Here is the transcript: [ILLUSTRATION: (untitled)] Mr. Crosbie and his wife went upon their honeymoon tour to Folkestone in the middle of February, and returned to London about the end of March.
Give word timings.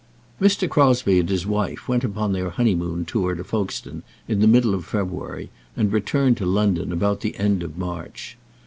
[ILLUSTRATION: 0.39 0.65
(untitled)] 0.65 0.71
Mr. 0.71 0.71
Crosbie 0.73 1.19
and 1.19 1.29
his 1.29 1.45
wife 1.45 1.87
went 1.87 2.03
upon 2.03 2.31
their 2.33 2.49
honeymoon 2.49 3.05
tour 3.05 3.35
to 3.35 3.43
Folkestone 3.43 4.01
in 4.27 4.39
the 4.39 4.47
middle 4.47 4.73
of 4.73 4.83
February, 4.83 5.51
and 5.77 5.93
returned 5.93 6.37
to 6.37 6.45
London 6.47 6.91
about 6.91 7.21
the 7.21 7.37
end 7.37 7.61
of 7.61 7.77
March. 7.77 8.35